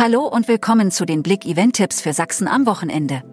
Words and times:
Hallo 0.00 0.20
und 0.20 0.46
willkommen 0.46 0.92
zu 0.92 1.06
den 1.06 1.24
Blick 1.24 1.44
Event 1.44 1.74
Tipps 1.74 2.00
für 2.00 2.12
Sachsen 2.12 2.46
am 2.46 2.66
Wochenende. 2.66 3.24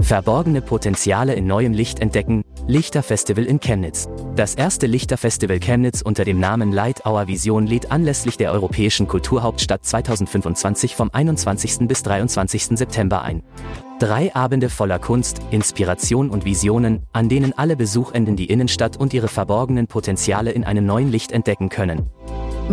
Verborgene 0.00 0.62
Potenziale 0.62 1.34
in 1.34 1.48
neuem 1.48 1.72
Licht 1.72 1.98
entdecken, 1.98 2.44
Lichterfestival 2.68 3.44
in 3.44 3.58
Chemnitz. 3.58 4.08
Das 4.36 4.54
erste 4.54 4.86
Lichterfestival 4.86 5.58
Chemnitz 5.58 6.00
unter 6.00 6.24
dem 6.24 6.38
Namen 6.38 6.70
Light 6.70 7.04
Our 7.04 7.26
Vision 7.26 7.66
lädt 7.66 7.90
anlässlich 7.90 8.36
der 8.36 8.52
Europäischen 8.52 9.08
Kulturhauptstadt 9.08 9.84
2025 9.84 10.94
vom 10.94 11.10
21. 11.12 11.88
bis 11.88 12.04
23. 12.04 12.78
September 12.78 13.22
ein. 13.22 13.42
Drei 13.98 14.32
Abende 14.32 14.70
voller 14.70 15.00
Kunst, 15.00 15.40
Inspiration 15.50 16.30
und 16.30 16.44
Visionen, 16.44 17.02
an 17.12 17.28
denen 17.28 17.52
alle 17.58 17.74
Besuchenden 17.74 18.36
die 18.36 18.46
Innenstadt 18.46 18.96
und 18.96 19.12
ihre 19.12 19.28
verborgenen 19.28 19.88
Potenziale 19.88 20.52
in 20.52 20.62
einem 20.62 20.86
neuen 20.86 21.10
Licht 21.10 21.32
entdecken 21.32 21.68
können. 21.68 22.10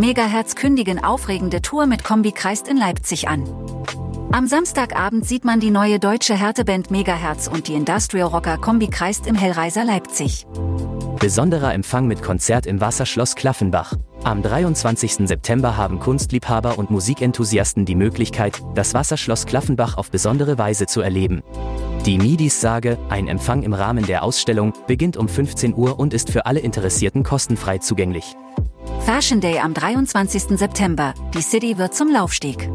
Megahertz 0.00 0.54
kündigen 0.54 1.04
aufregende 1.04 1.60
Tour 1.60 1.84
mit 1.84 2.04
Kombi 2.04 2.32
kreist 2.32 2.68
in 2.68 2.78
Leipzig 2.78 3.28
an. 3.28 3.44
Am 4.32 4.46
Samstagabend 4.46 5.26
sieht 5.26 5.44
man 5.44 5.60
die 5.60 5.70
neue 5.70 5.98
deutsche 5.98 6.34
Härteband 6.34 6.90
Megahertz 6.90 7.48
und 7.48 7.68
die 7.68 7.74
Industrial 7.74 8.26
Rocker 8.26 8.56
Kombi 8.56 8.88
kreist 8.88 9.26
im 9.26 9.34
Hellreiser 9.34 9.84
Leipzig. 9.84 10.46
Besonderer 11.18 11.74
Empfang 11.74 12.06
mit 12.06 12.22
Konzert 12.22 12.64
im 12.64 12.80
Wasserschloss 12.80 13.34
Klaffenbach. 13.34 13.92
Am 14.24 14.40
23. 14.40 15.28
September 15.28 15.76
haben 15.76 16.00
Kunstliebhaber 16.00 16.78
und 16.78 16.90
Musikenthusiasten 16.90 17.84
die 17.84 17.94
Möglichkeit, 17.94 18.62
das 18.74 18.94
Wasserschloss 18.94 19.44
Klaffenbach 19.44 19.98
auf 19.98 20.10
besondere 20.10 20.56
Weise 20.56 20.86
zu 20.86 21.02
erleben. 21.02 21.42
Die 22.06 22.16
Midis 22.16 22.62
Sage, 22.62 22.96
ein 23.10 23.28
Empfang 23.28 23.62
im 23.64 23.74
Rahmen 23.74 24.06
der 24.06 24.22
Ausstellung, 24.22 24.72
beginnt 24.86 25.18
um 25.18 25.28
15 25.28 25.74
Uhr 25.74 25.98
und 25.98 26.14
ist 26.14 26.30
für 26.30 26.46
alle 26.46 26.60
Interessierten 26.60 27.22
kostenfrei 27.22 27.76
zugänglich. 27.76 28.34
Fashion 29.04 29.40
Day 29.40 29.58
am 29.58 29.74
23. 29.74 30.58
September. 30.58 31.14
Die 31.34 31.40
City 31.40 31.78
wird 31.78 31.94
zum 31.94 32.12
Laufsteg. 32.12 32.70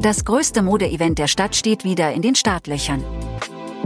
Das 0.00 0.24
größte 0.24 0.62
Modeevent 0.62 1.18
der 1.18 1.28
Stadt 1.28 1.56
steht 1.56 1.82
wieder 1.82 2.12
in 2.12 2.22
den 2.22 2.34
Startlöchern. 2.34 3.02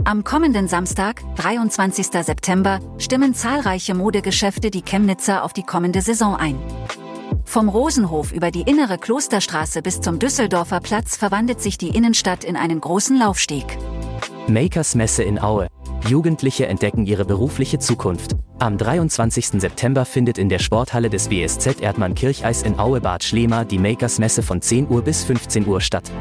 Am 0.03 0.23
kommenden 0.23 0.67
Samstag, 0.67 1.21
23. 1.37 2.07
September, 2.23 2.79
stimmen 2.97 3.33
zahlreiche 3.33 3.93
Modegeschäfte 3.93 4.69
die 4.69 4.81
Chemnitzer 4.81 5.43
auf 5.43 5.53
die 5.53 5.63
kommende 5.63 6.01
Saison 6.01 6.35
ein. 6.35 6.59
Vom 7.45 7.69
Rosenhof 7.69 8.31
über 8.31 8.51
die 8.51 8.61
innere 8.61 8.97
Klosterstraße 8.97 9.81
bis 9.81 10.01
zum 10.01 10.19
Düsseldorfer 10.19 10.81
Platz 10.81 11.15
verwandelt 11.15 11.61
sich 11.61 11.77
die 11.77 11.95
Innenstadt 11.95 12.43
in 12.43 12.57
einen 12.57 12.81
großen 12.81 13.17
Laufsteg. 13.17 13.77
Makers 14.47 14.95
Messe 14.95 15.23
in 15.23 15.39
Aue. 15.39 15.67
Jugendliche 16.07 16.67
entdecken 16.67 17.05
ihre 17.05 17.25
berufliche 17.25 17.79
Zukunft. 17.79 18.35
Am 18.59 18.77
23. 18.77 19.59
September 19.61 20.05
findet 20.05 20.37
in 20.37 20.49
der 20.49 20.59
Sporthalle 20.59 21.09
des 21.09 21.29
WSZ 21.29 21.81
Erdmann 21.81 22.15
Kircheis 22.15 22.63
in 22.63 22.79
Aue 22.79 23.01
Bad 23.01 23.23
Schlema 23.23 23.63
die 23.65 23.79
Makers 23.79 24.19
Messe 24.19 24.43
von 24.43 24.61
10 24.61 24.89
Uhr 24.89 25.01
bis 25.01 25.23
15 25.23 25.67
Uhr 25.67 25.81
statt. 25.81 26.11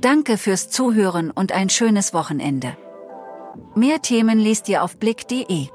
Danke 0.00 0.38
fürs 0.38 0.70
Zuhören 0.70 1.30
und 1.30 1.52
ein 1.52 1.68
schönes 1.68 2.14
Wochenende. 2.14 2.76
Mehr 3.74 4.00
Themen 4.00 4.38
liest 4.38 4.68
ihr 4.68 4.82
auf 4.82 4.96
blick.de. 4.96 5.68